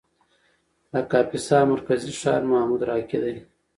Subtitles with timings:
[0.91, 3.35] د کاپیسا مرکزي ښار محمودراقي دی.